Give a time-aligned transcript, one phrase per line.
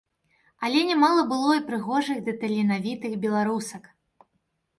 [0.67, 3.83] Але нямала было і прыгожых ды таленавітых беларусак.